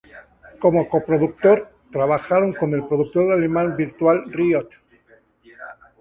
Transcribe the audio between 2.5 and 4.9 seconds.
con el productor alemán Virtual Riot.